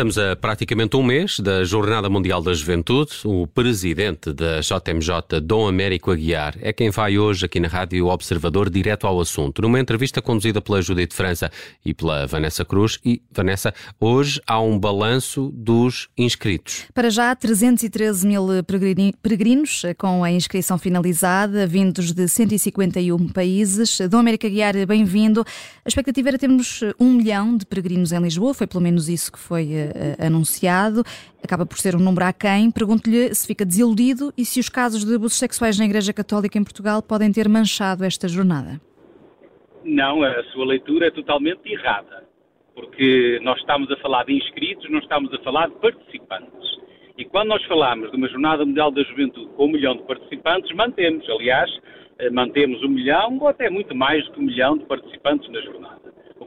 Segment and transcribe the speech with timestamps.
[0.00, 3.10] Estamos a praticamente um mês da Jornada Mundial da Juventude.
[3.22, 8.70] O presidente da JMJ, Dom Américo Aguiar, é quem vai hoje aqui na Rádio Observador
[8.70, 9.60] direto ao assunto.
[9.60, 11.50] Numa entrevista conduzida pela Judite França
[11.84, 12.98] e pela Vanessa Cruz.
[13.04, 16.86] E, Vanessa, hoje há um balanço dos inscritos.
[16.94, 18.46] Para já, 313 mil
[19.22, 24.00] peregrinos com a inscrição finalizada, vindos de 151 países.
[24.08, 25.44] Dom Américo Aguiar, bem-vindo.
[25.84, 29.38] A expectativa era termos um milhão de peregrinos em Lisboa, foi pelo menos isso que
[29.38, 31.02] foi uh, anunciado,
[31.42, 32.70] acaba por ser um número aquém.
[32.70, 36.64] Pergunto-lhe se fica desiludido e se os casos de abusos sexuais na Igreja Católica em
[36.64, 38.80] Portugal podem ter manchado esta jornada.
[39.84, 42.24] Não, a sua leitura é totalmente errada,
[42.74, 46.80] porque nós estamos a falar de inscritos, não estamos a falar de participantes.
[47.16, 50.74] E quando nós falamos de uma Jornada Mundial da Juventude com um milhão de participantes,
[50.74, 51.70] mantemos, aliás,
[52.18, 55.60] eh, mantemos um milhão ou até muito mais do que um milhão de participantes na
[55.60, 55.99] jornada.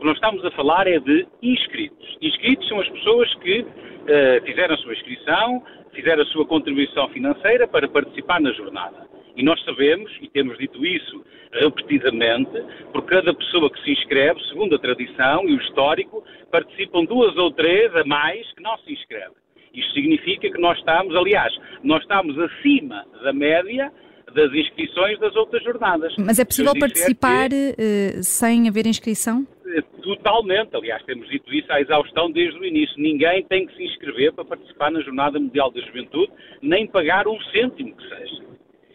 [0.04, 2.18] O que nós estamos a falar é de inscritos.
[2.22, 7.66] Inscritos são as pessoas que uh, fizeram a sua inscrição, fizeram a sua contribuição financeira
[7.66, 9.08] para participar na jornada.
[9.34, 11.24] E nós sabemos, e temos dito isso
[11.54, 12.52] repetidamente,
[12.92, 17.50] por cada pessoa que se inscreve, segundo a tradição e o histórico, participam duas ou
[17.52, 19.38] três a mais que não se inscrevem.
[19.74, 23.90] Isto significa que nós estamos, aliás, nós estamos acima da média
[24.36, 26.14] das inscrições das outras jornadas.
[26.18, 27.76] Mas é possível participar que...
[28.18, 29.48] uh, sem haver inscrição?
[30.02, 32.96] Totalmente, aliás, temos dito isso à exaustão desde o início.
[33.02, 37.40] Ninguém tem que se inscrever para participar na Jornada Mundial da Juventude, nem pagar um
[37.46, 38.44] cêntimo que seja.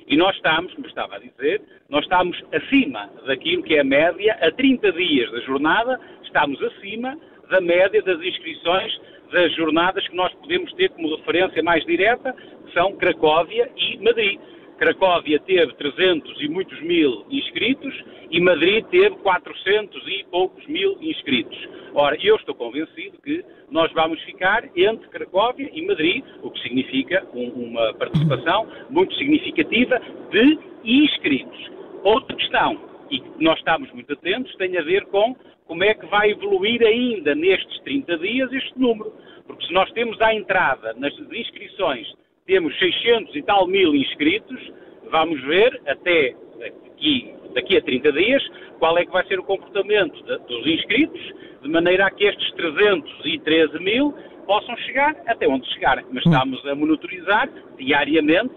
[0.07, 4.39] E nós estamos, como estava a dizer, nós estamos acima daquilo que é a média,
[4.41, 7.19] a 30 dias da jornada, estamos acima
[7.51, 8.99] da média das inscrições
[9.33, 14.41] das jornadas que nós podemos ter como referência mais direta, que são Cracóvia e Madrid.
[14.79, 17.93] Cracóvia teve 300 e muitos mil inscritos
[18.31, 21.59] e Madrid teve 400 e poucos mil inscritos.
[21.95, 27.27] Ora, eu estou convencido que nós vamos ficar entre Cracóvia e Madrid, o que significa
[27.35, 30.01] um, uma participação muito significativa
[30.31, 31.71] de inscritos.
[32.05, 32.79] Outra questão,
[33.11, 35.35] e nós estamos muito atentos, tem a ver com
[35.67, 39.13] como é que vai evoluir ainda nestes 30 dias este número.
[39.45, 42.07] Porque se nós temos à entrada nas inscrições
[42.49, 44.59] temos 600 e tal mil inscritos,
[45.11, 48.43] vamos ver até aqui, daqui a 30 dias
[48.79, 51.21] qual é que vai ser o comportamento de, dos inscritos,
[51.63, 54.15] de maneira a que estes 313 mil
[54.47, 56.07] possam chegar até onde chegarem.
[56.11, 56.31] Mas hum.
[56.33, 58.55] estamos a monitorizar diariamente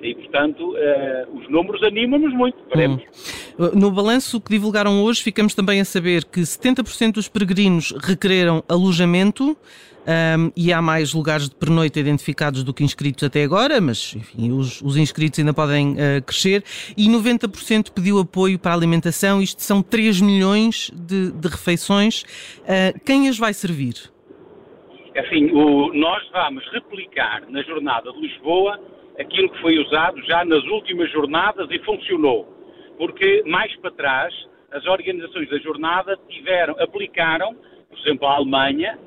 [0.00, 2.58] e, portanto, uh, os números animam-nos muito.
[2.68, 3.02] Veremos.
[3.58, 3.70] Hum.
[3.74, 9.56] No balanço que divulgaram hoje, ficamos também a saber que 70% dos peregrinos requereram alojamento,
[10.04, 14.52] um, e há mais lugares de pernoite identificados do que inscritos até agora, mas enfim,
[14.52, 16.62] os, os inscritos ainda podem uh, crescer.
[16.96, 22.22] E 90% pediu apoio para a alimentação, isto são 3 milhões de, de refeições.
[22.62, 23.94] Uh, quem as vai servir?
[25.16, 28.78] Assim, o, nós vamos replicar na jornada de Lisboa
[29.18, 32.46] aquilo que foi usado já nas últimas jornadas e funcionou.
[32.96, 34.34] Porque mais para trás,
[34.72, 37.56] as organizações da jornada tiveram, aplicaram
[37.94, 38.98] por exemplo, a Alemanha,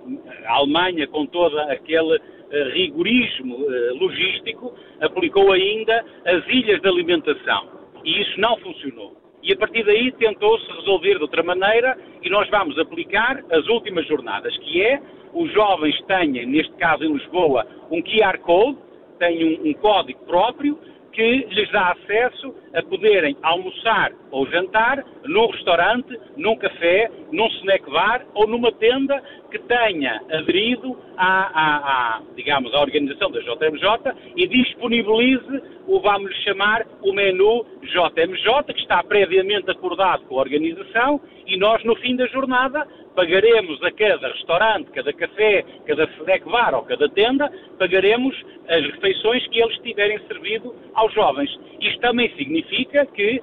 [0.46, 7.70] a Alemanha com todo aquele uh, rigorismo uh, logístico, aplicou ainda as ilhas de alimentação.
[8.04, 9.18] E isso não funcionou.
[9.44, 14.08] E a partir daí tentou-se resolver de outra maneira e nós vamos aplicar as últimas
[14.08, 15.02] jornadas, que é
[15.34, 18.78] os jovens tenham, neste caso em Lisboa, um QR Code,
[19.18, 20.78] têm um, um código próprio
[21.18, 27.90] que lhes dá acesso a poderem almoçar ou jantar num restaurante, num café, num snack
[27.90, 29.20] bar ou numa tenda
[29.50, 36.36] que tenha aderido à, à, à digamos, à organização da JMJ e disponibilize o, vamos
[36.44, 42.16] chamar, o menu JMJ, que está previamente acordado com a organização e nós, no fim
[42.16, 42.86] da jornada,
[43.16, 48.36] pagaremos a cada restaurante, cada café, cada snack bar ou cada tenda, pagaremos
[48.68, 51.50] as refeições que eles tiverem servido aos jovens.
[51.80, 53.42] Isto também significa que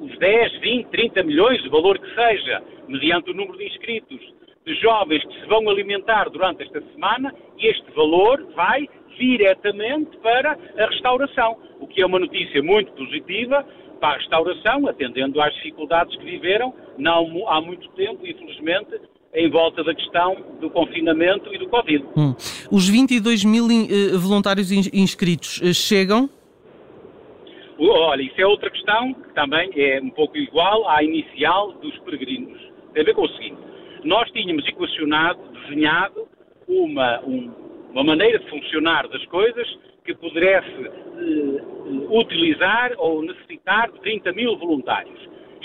[0.00, 4.20] os 10, 20, 30 milhões, o valor que seja, mediante o número de inscritos,
[4.66, 10.86] de jovens que se vão alimentar durante esta semana, este valor vai diretamente para a
[10.86, 13.66] restauração, o que é uma notícia muito positiva
[14.00, 18.98] para a restauração, atendendo às dificuldades que viveram não há muito tempo, infelizmente,
[19.34, 22.04] em volta da questão do confinamento e do Covid.
[22.16, 22.34] Hum.
[22.70, 26.28] Os 22 mil uh, voluntários inscritos uh, chegam?
[27.78, 32.60] Olha, isso é outra questão que também é um pouco igual à inicial dos peregrinos.
[32.92, 33.56] Tem a ver com o seguinte:
[34.04, 36.28] nós tínhamos equacionado, desenhado
[36.68, 37.50] uma, um,
[37.92, 39.66] uma maneira de funcionar das coisas
[40.04, 45.18] que pudesse uh, utilizar ou necessitar de 30 mil voluntários.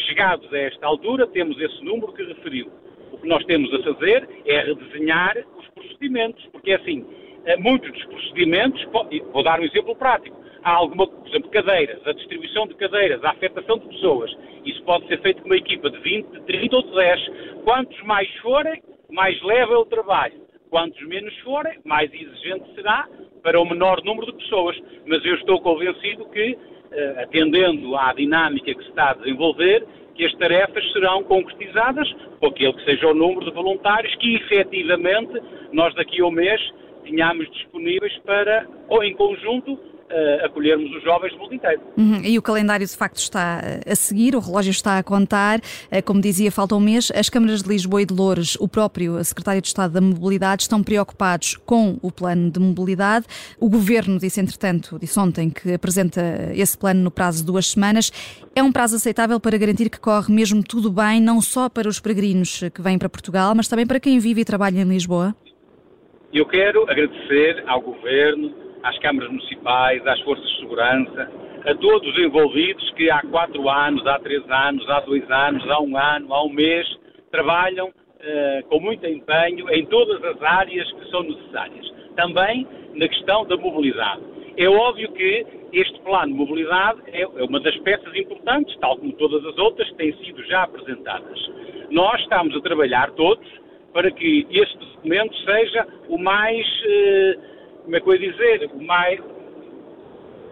[0.08, 2.70] Chegados a esta altura, temos esse número que referiu.
[3.12, 7.06] O que nós temos a fazer é redesenhar os procedimentos, porque é assim,
[7.46, 8.84] eh, muitos dos procedimentos,
[9.32, 10.36] vou dar um exemplo prático,
[10.66, 14.36] há alguma, por exemplo, cadeiras, a distribuição de cadeiras, a afetação de pessoas,
[14.66, 17.22] isso pode ser feito com uma equipa de 20, de 30 ou de 10.
[17.64, 18.82] Quantos mais forem,
[19.12, 20.34] mais leve é o trabalho.
[20.72, 23.08] Quantos menos forem, mais exigente será
[23.44, 24.76] para o menor número de pessoas.
[25.06, 26.58] Mas eu estou convencido que,
[26.92, 29.86] eh, atendendo à dinâmica que se está a desenvolver,
[30.16, 35.40] que as tarefas serão concretizadas com aquele que seja o número de voluntários que efetivamente
[35.72, 36.60] nós daqui a um mês
[37.04, 39.80] tenhamos disponíveis para, ou em conjunto,
[40.10, 41.82] uh, acolhermos os jovens do mundo inteiro.
[41.98, 42.22] Uhum.
[42.24, 45.60] E o calendário de facto está eh, a seguir, o relógio está a contar.
[45.60, 47.12] Uh, como dizia, falta um mês.
[47.16, 50.84] As câmaras de Lisboa e de Loures, o próprio secretário de Estado da Mobilidade, estão
[50.84, 53.26] preocupados com o plano de mobilidade.
[53.60, 56.22] O governo disse, entretanto, disse ontem que apresenta
[56.54, 58.12] esse plano no prazo de duas semanas.
[58.56, 62.00] É um prazo aceitável para garantir que corre mesmo tudo bem, não só para os
[62.00, 65.36] peregrinos que vêm para Portugal, mas também para quem vive e trabalha em Lisboa?
[66.34, 71.32] Eu quero agradecer ao Governo, às câmaras municipais, às forças de segurança,
[71.66, 75.82] a todos os envolvidos que há quatro anos, há três anos, há dois anos, há
[75.82, 76.88] um ano, há um mês,
[77.32, 81.92] trabalham uh, com muito empenho em todas as áreas que são necessárias.
[82.16, 84.22] Também na questão da mobilidade.
[84.58, 89.12] É óbvio que este plano de mobilidade é, é uma das peças importantes, tal como
[89.14, 91.52] todas as outras que têm sido já apresentadas.
[91.90, 93.46] Nós estamos a trabalhar todos
[93.92, 97.38] para que este documento seja o mais, eh,
[97.86, 99.20] como é que eu ia dizer, mais,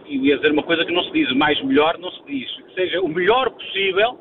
[0.08, 2.74] ia dizer uma coisa que não se diz, o mais melhor não se diz, que
[2.76, 4.18] seja o melhor possível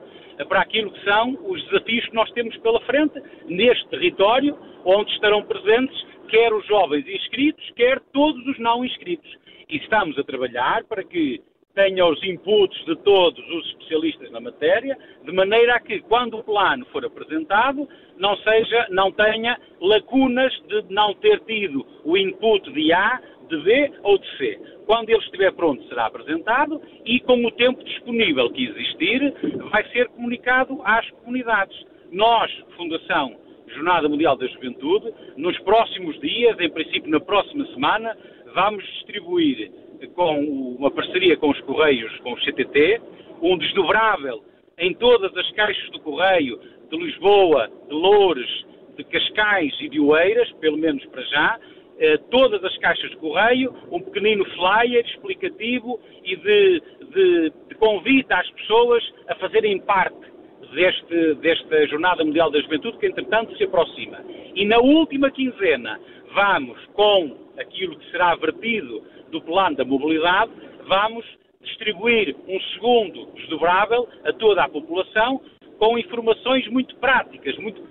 [0.48, 5.42] para aquilo que são os desafios que nós temos pela frente neste território, onde estarão
[5.44, 9.30] presentes quer os jovens inscritos, quer todos os não inscritos.
[9.68, 11.42] E estamos a trabalhar para que
[11.74, 16.44] tenha os inputs de todos os especialistas na matéria, de maneira a que, quando o
[16.44, 17.88] plano for apresentado,
[18.18, 23.92] não, seja, não tenha lacunas de não ter tido o input de A, de B
[24.02, 24.60] ou de C.
[24.86, 29.32] Quando ele estiver pronto, será apresentado e, com o tempo disponível que existir,
[29.70, 31.76] vai ser comunicado às comunidades.
[32.10, 33.36] Nós, Fundação
[33.68, 38.16] Jornada Mundial da Juventude, nos próximos dias, em princípio na próxima semana,
[38.54, 39.70] vamos distribuir
[40.08, 40.40] com
[40.78, 43.00] uma parceria com os Correios, com o CTT,
[43.40, 44.42] um desdobrável
[44.78, 46.58] em todas as caixas do Correio
[46.90, 48.64] de Lisboa, de Loures,
[48.96, 51.58] de Cascais e de Oeiras, pelo menos para já,
[51.98, 56.82] eh, todas as caixas de correio, um pequenino flyer explicativo e de,
[57.12, 60.32] de, de convite às pessoas a fazerem parte
[60.74, 64.18] deste, desta Jornada Mundial da Juventude, que entretanto se aproxima.
[64.54, 66.00] E na última quinzena
[66.34, 69.02] vamos, com aquilo que será vertido
[69.32, 70.52] do plano da mobilidade,
[70.86, 71.24] vamos
[71.62, 75.40] distribuir um segundo desdobrável a toda a população
[75.78, 77.82] com informações muito práticas, muito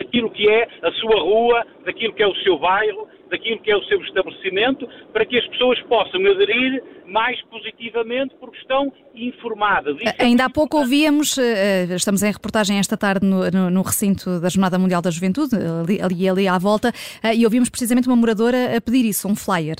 [0.00, 3.76] daquilo que é a sua rua, daquilo que é o seu bairro, daquilo que é
[3.76, 9.96] o seu estabelecimento, para que as pessoas possam aderir mais positivamente porque estão informadas.
[10.02, 14.40] É Ainda há pouco ouvíamos, eh, estamos em reportagem esta tarde no, no, no recinto
[14.40, 16.92] da Jornada Mundial da Juventude, ali, ali, ali à volta,
[17.22, 19.76] eh, e ouvimos precisamente uma moradora a pedir isso, um flyer.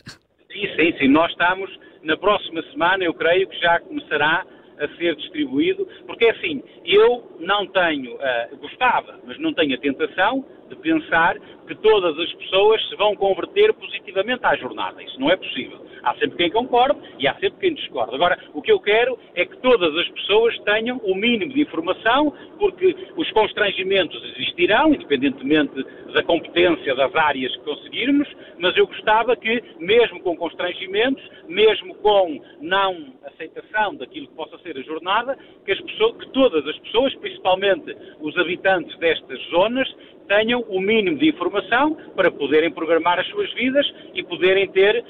[0.53, 1.09] Sim, sim, sim.
[1.09, 1.71] Nós estamos,
[2.03, 4.45] na próxima semana, eu creio que já começará
[4.79, 10.45] a ser distribuído, porque assim, eu não tenho, uh, gostava, mas não tenho a tentação
[10.69, 15.03] de pensar que todas as pessoas se vão converter positivamente à jornada.
[15.03, 15.85] Isso não é possível.
[16.03, 18.15] Há sempre quem concorde e há sempre quem discorde.
[18.15, 22.33] Agora, o que eu quero é que todas as pessoas tenham o mínimo de informação,
[22.59, 28.29] porque os constrangimentos existirão, independentemente da competência das áreas que conseguirmos,
[28.59, 34.77] mas eu gostava que, mesmo com constrangimentos, mesmo com não aceitação daquilo que possa ser
[34.77, 39.89] a jornada, que, pessoas, que todas as pessoas, principalmente os habitantes destas zonas,
[40.29, 45.05] tenham o mínimo de informação para poderem programar as suas vidas e poderem ter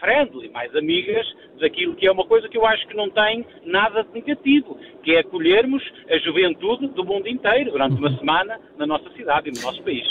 [0.00, 1.26] friendly, mais amigas
[1.60, 5.12] daquilo que é uma coisa que eu acho que não tem nada de negativo, que
[5.12, 9.60] é acolhermos a juventude do mundo inteiro durante uma semana na nossa cidade e no
[9.62, 10.06] nosso país.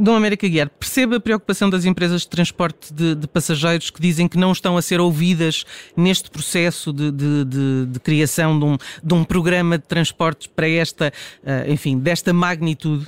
[0.00, 4.26] Dom América Guiar, percebe a preocupação das empresas de transporte de, de, passageiros que dizem
[4.26, 5.64] que não estão a ser ouvidas
[5.96, 11.12] neste processo de, de, de criação um, de um, programa de transportes para esta,
[11.44, 13.06] eh, enfim, desta magnitude?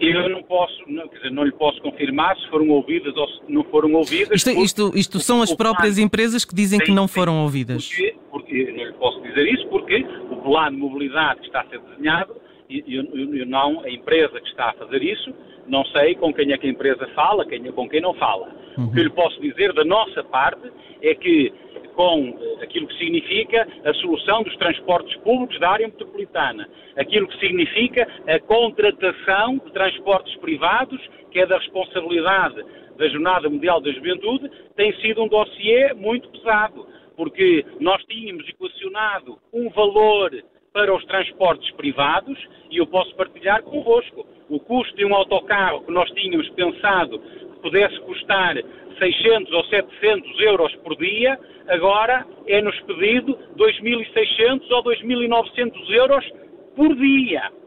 [0.00, 3.40] Eu não posso, não, quer dizer, não lhe posso confirmar se foram ouvidas ou se
[3.48, 4.36] não foram ouvidas.
[4.36, 7.88] Isto, isto, isto são as próprias plano, empresas que dizem que não foram ouvidas.
[7.88, 11.66] Porque, porque, não lhe posso dizer isso porque o plano de mobilidade que está a
[11.66, 12.34] ser desenhado,
[12.68, 15.32] eu, eu, eu não, a empresa que está a fazer isso,
[15.66, 18.48] não sei com quem é que a empresa fala, quem, com quem não fala.
[18.76, 18.86] Uhum.
[18.86, 20.70] O que eu lhe posso dizer da nossa parte
[21.02, 21.52] é que
[21.98, 27.36] com eh, aquilo que significa a solução dos transportes públicos da área metropolitana, aquilo que
[27.40, 31.00] significa a contratação de transportes privados,
[31.32, 32.64] que é da responsabilidade
[32.96, 36.86] da Jornada Mundial da Juventude, tem sido um dossiê muito pesado,
[37.16, 40.30] porque nós tínhamos equacionado um valor
[40.72, 42.38] para os transportes privados
[42.70, 44.24] e eu posso partilhar convosco.
[44.48, 47.20] O custo de um autocarro que nós tínhamos pensado
[47.62, 48.56] pudesse custar
[48.98, 51.38] 600 ou 700 euros por dia,
[51.68, 56.24] agora é-nos pedido 2.600 ou 2.900 euros
[56.74, 57.57] por dia.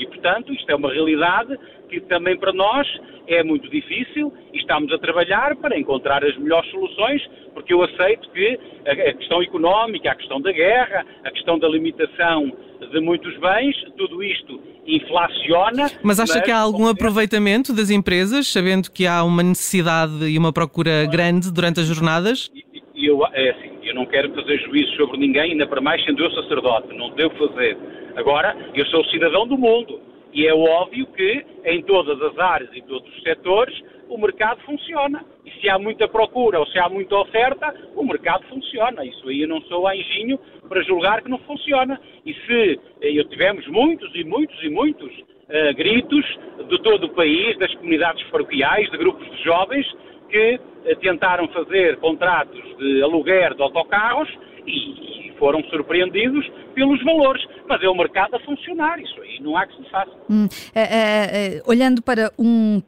[0.00, 1.58] E, portanto, isto é uma realidade
[1.90, 2.88] que também para nós
[3.28, 8.30] é muito difícil e estamos a trabalhar para encontrar as melhores soluções, porque eu aceito
[8.30, 12.50] que a questão económica, a questão da guerra, a questão da limitação
[12.90, 15.90] de muitos bens, tudo isto inflaciona.
[16.02, 20.38] Mas acha mas, que há algum aproveitamento das empresas, sabendo que há uma necessidade e
[20.38, 22.50] uma procura grande durante as jornadas?
[22.96, 26.30] Eu, é assim, eu não quero fazer juízo sobre ninguém, ainda para mais sendo eu
[26.30, 27.76] sacerdote, não devo fazer.
[28.16, 30.00] Agora, eu sou cidadão do mundo
[30.32, 33.74] e é óbvio que em todas as áreas e todos os setores
[34.08, 35.24] o mercado funciona.
[35.44, 39.04] E se há muita procura ou se há muita oferta, o mercado funciona.
[39.04, 40.38] Isso aí eu não sou anjinho
[40.68, 42.00] para julgar que não funciona.
[42.24, 46.24] E se eh, eu tivemos muitos e muitos e muitos uh, gritos
[46.68, 49.86] de todo o país, das comunidades paroquiais, de grupos de jovens,
[50.30, 54.28] que uh, tentaram fazer contratos de aluguer de autocarros
[54.66, 57.42] e, foram surpreendidos pelos valores.
[57.66, 60.10] Mas é o mercado a funcionar, isso aí não há que se faça.
[60.28, 62.82] Hum, é, é, olhando para um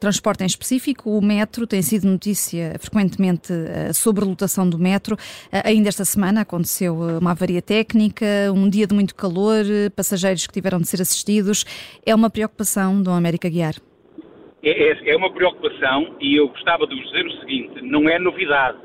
[0.00, 3.52] transporte em específico, o metro tem sido notícia frequentemente
[3.92, 5.16] sobre a lotação do metro.
[5.64, 8.24] Ainda esta semana aconteceu uma avaria técnica,
[8.54, 11.66] um dia de muito calor, passageiros que tiveram de ser assistidos.
[12.06, 13.74] É uma preocupação, Dom América Guiar?
[14.62, 18.18] É, é, é uma preocupação e eu gostava de vos dizer o seguinte: não é
[18.18, 18.78] novidade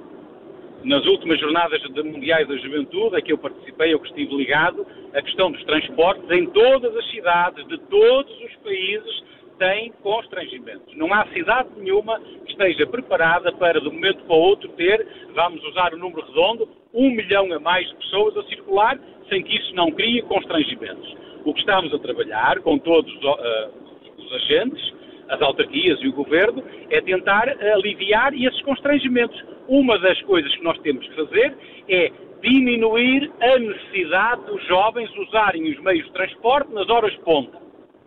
[0.84, 5.22] nas últimas jornadas mundiais da juventude, a que eu participei, eu que estive ligado, a
[5.22, 9.24] questão dos transportes em todas as cidades de todos os países
[9.60, 10.96] tem constrangimentos.
[10.96, 15.06] Não há cidade nenhuma que esteja preparada para, de um momento para o outro, ter,
[15.34, 19.56] vamos usar o número redondo, um milhão a mais de pessoas a circular, sem que
[19.58, 21.16] isso não crie constrangimentos.
[21.44, 23.70] O que estamos a trabalhar com todos uh,
[24.18, 24.97] os agentes
[25.30, 29.44] as autarquias e o governo, é tentar aliviar esses constrangimentos.
[29.68, 31.54] Uma das coisas que nós temos que fazer
[31.90, 37.58] é diminuir a necessidade dos jovens usarem os meios de transporte nas horas ponta.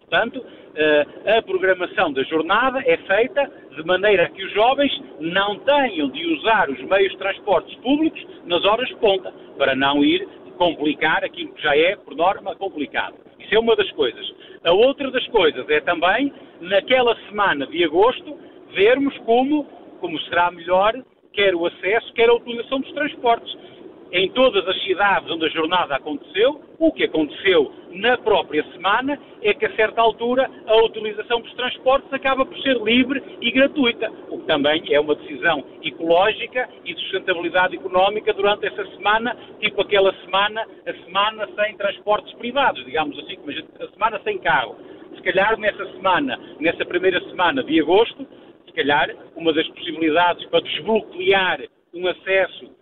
[0.00, 1.06] Portanto, eh,
[1.38, 6.68] a programação da jornada é feita de maneira que os jovens não tenham de usar
[6.68, 11.76] os meios de transportes públicos nas horas ponta, para não ir complicar aquilo que já
[11.76, 13.14] é, por norma, complicado.
[13.38, 14.30] Isso é uma das coisas.
[14.64, 18.36] A outra das coisas é também, naquela semana de agosto,
[18.72, 19.64] vermos como,
[20.00, 20.94] como será melhor
[21.32, 23.56] quer o acesso, quer a utilização dos transportes
[24.12, 29.54] em todas as cidades onde a jornada aconteceu, o que aconteceu na própria semana é
[29.54, 34.38] que a certa altura a utilização dos transportes acaba por ser livre e gratuita, o
[34.38, 40.12] que também é uma decisão ecológica e de sustentabilidade económica durante essa semana, tipo aquela
[40.24, 43.38] semana, a semana sem transportes privados, digamos assim,
[43.80, 44.76] a semana sem carro.
[45.14, 48.26] Se calhar nessa semana, nessa primeira semana de agosto,
[48.66, 51.60] se calhar uma das possibilidades para desbloquear
[51.92, 52.79] um acesso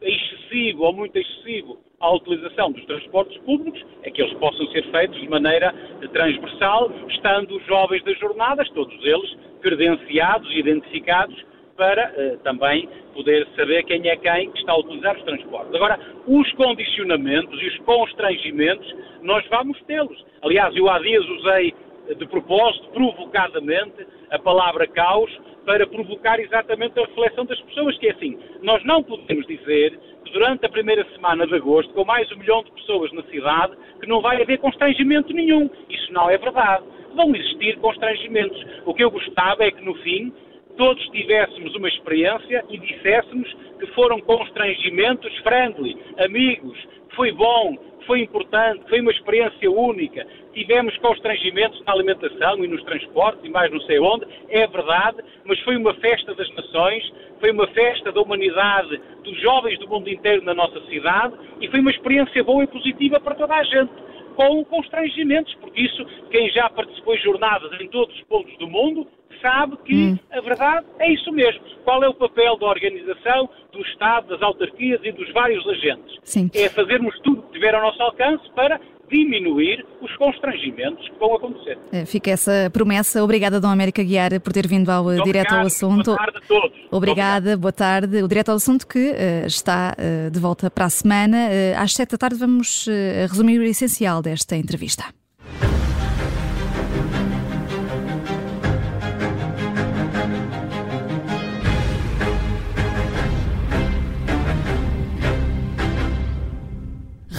[0.00, 5.20] excessivo ou muito excessivo à utilização dos transportes públicos é que eles possam ser feitos
[5.20, 5.72] de maneira
[6.12, 11.36] transversal, estando os jovens das jornadas, todos eles credenciados e identificados
[11.76, 15.74] para uh, também poder saber quem é quem que está a utilizar os transportes.
[15.74, 20.24] Agora, os condicionamentos e os constrangimentos, nós vamos tê-los.
[20.42, 21.74] Aliás, eu há dias usei
[22.16, 25.30] de propósito, provocadamente, a palavra caos
[25.64, 30.32] para provocar exatamente a reflexão das pessoas, que é assim, nós não podemos dizer que
[30.32, 34.06] durante a primeira semana de agosto, com mais um milhão de pessoas na cidade, que
[34.06, 35.70] não vai haver constrangimento nenhum.
[35.88, 36.84] Isso não é verdade.
[37.14, 38.64] Vão existir constrangimentos.
[38.84, 40.32] O que eu gostava é que, no fim,
[40.76, 46.78] todos tivéssemos uma experiência e disséssemos que foram constrangimentos friendly, amigos,
[47.14, 47.76] foi bom,
[48.06, 50.26] foi importante, foi uma experiência única.
[50.52, 55.58] Tivemos constrangimentos na alimentação e nos transportes e mais não sei onde, é verdade, mas
[55.60, 60.44] foi uma festa das nações, foi uma festa da humanidade, dos jovens do mundo inteiro
[60.44, 63.90] na nossa cidade e foi uma experiência boa e positiva para toda a gente
[64.36, 69.06] com constrangimentos, porque isso, quem já participou em jornadas em todos os pontos do mundo,
[69.40, 70.18] sabe que hum.
[70.30, 71.60] a verdade é isso mesmo.
[71.84, 76.16] Qual é o papel da organização, do Estado, das autarquias e dos vários agentes?
[76.22, 76.50] Sim.
[76.54, 81.76] É fazermos tudo que tiver ao nosso alcance para diminuir os constrangimentos que vão acontecer.
[81.92, 83.22] Eh, fica essa promessa.
[83.22, 86.04] Obrigada, Dom América Guiar, por ter vindo ao Muito Direto obrigado, ao Assunto.
[86.04, 86.78] Boa tarde a todos.
[86.90, 88.22] Obrigada, boa tarde.
[88.22, 91.48] O Direto ao Assunto que uh, está uh, de volta para a semana.
[91.48, 92.86] Uh, às sete da tarde vamos
[93.28, 95.04] resumir o essencial desta entrevista.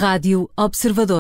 [0.02, 1.20] Rádio Observador.